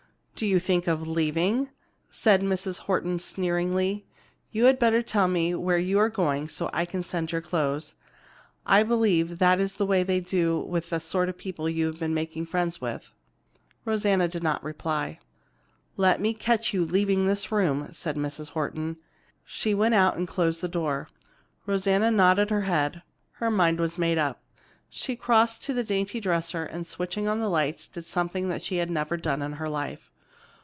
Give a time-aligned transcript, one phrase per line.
[0.33, 1.69] "Do you think of leaving?"
[2.09, 2.79] said Mrs.
[2.79, 4.07] Horton sneeringly.
[4.51, 7.93] "You had better tell me where you are going so I can send your clothes.
[8.65, 11.99] I believe that is the way they do with the sort of people you have
[11.99, 13.13] been making friends with."
[13.85, 15.19] Rosanna did not reply:
[15.95, 18.49] "Let me catch you leaving this room!" said Mrs.
[18.49, 18.97] Horton.
[19.45, 21.07] She went out and closed the door.
[21.67, 23.03] Rosanna nodded her head.
[23.33, 24.41] Her mind was made up.
[24.89, 28.89] She crossed to the dainty dresser, and switching on the lights did something she had
[28.89, 30.07] never done in her life.